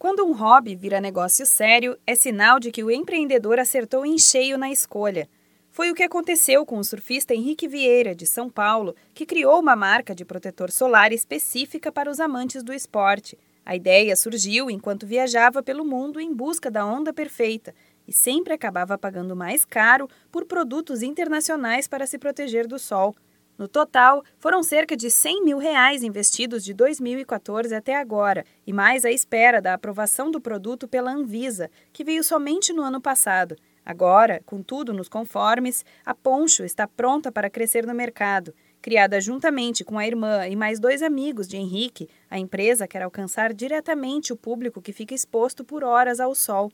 [0.00, 4.56] Quando um hobby vira negócio sério, é sinal de que o empreendedor acertou em cheio
[4.56, 5.28] na escolha.
[5.70, 9.76] Foi o que aconteceu com o surfista Henrique Vieira, de São Paulo, que criou uma
[9.76, 13.36] marca de protetor solar específica para os amantes do esporte.
[13.62, 17.74] A ideia surgiu enquanto viajava pelo mundo em busca da onda perfeita
[18.08, 23.14] e sempre acabava pagando mais caro por produtos internacionais para se proteger do sol.
[23.60, 29.04] No total, foram cerca de 100 mil reais investidos de 2014 até agora, e mais
[29.04, 33.54] à espera da aprovação do produto pela Anvisa, que veio somente no ano passado.
[33.84, 38.54] Agora, com tudo nos conformes, a Poncho está pronta para crescer no mercado.
[38.80, 43.52] Criada juntamente com a irmã e mais dois amigos de Henrique, a empresa quer alcançar
[43.52, 46.72] diretamente o público que fica exposto por horas ao sol.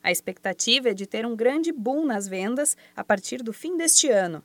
[0.00, 4.08] A expectativa é de ter um grande boom nas vendas a partir do fim deste
[4.08, 4.40] ano.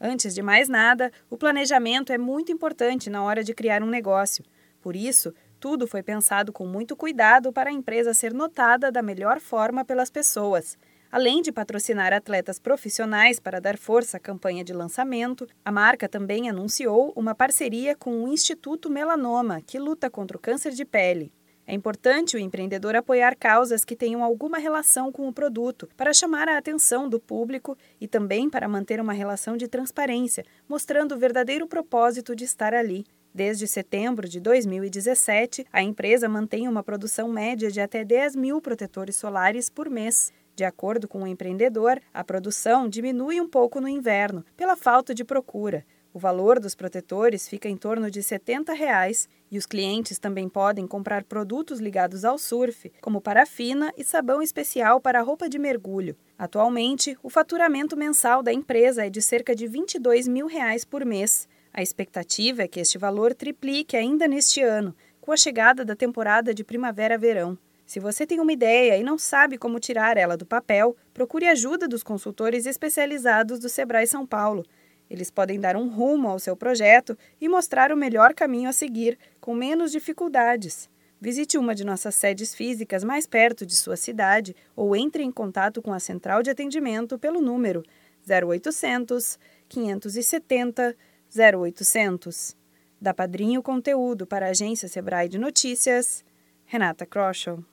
[0.00, 4.44] Antes de mais nada, o planejamento é muito importante na hora de criar um negócio.
[4.80, 9.40] Por isso, tudo foi pensado com muito cuidado para a empresa ser notada da melhor
[9.40, 10.76] forma pelas pessoas.
[11.10, 16.50] Além de patrocinar atletas profissionais para dar força à campanha de lançamento, a marca também
[16.50, 21.32] anunciou uma parceria com o Instituto Melanoma, que luta contra o câncer de pele.
[21.68, 26.48] É importante o empreendedor apoiar causas que tenham alguma relação com o produto, para chamar
[26.48, 31.66] a atenção do público e também para manter uma relação de transparência, mostrando o verdadeiro
[31.66, 33.04] propósito de estar ali.
[33.34, 39.16] Desde setembro de 2017, a empresa mantém uma produção média de até 10 mil protetores
[39.16, 40.32] solares por mês.
[40.54, 45.24] De acordo com o empreendedor, a produção diminui um pouco no inverno, pela falta de
[45.24, 45.84] procura.
[46.16, 50.86] O valor dos protetores fica em torno de 70 reais, e os clientes também podem
[50.86, 56.16] comprar produtos ligados ao surf, como parafina e sabão especial para roupa de mergulho.
[56.38, 61.46] Atualmente, o faturamento mensal da empresa é de cerca de 22 mil reais por mês.
[61.70, 66.54] A expectativa é que este valor triplique ainda neste ano, com a chegada da temporada
[66.54, 67.58] de primavera-verão.
[67.84, 71.86] Se você tem uma ideia e não sabe como tirar ela do papel, procure ajuda
[71.86, 74.64] dos consultores especializados do Sebrae São Paulo.
[75.08, 79.18] Eles podem dar um rumo ao seu projeto e mostrar o melhor caminho a seguir,
[79.40, 80.88] com menos dificuldades.
[81.20, 85.80] Visite uma de nossas sedes físicas mais perto de sua cidade ou entre em contato
[85.80, 87.82] com a central de atendimento pelo número
[88.28, 90.94] 0800 570
[91.34, 92.56] 0800.
[93.00, 96.24] Da Padrinho Conteúdo para a agência Sebrae de Notícias,
[96.64, 97.64] Renata Kroschel.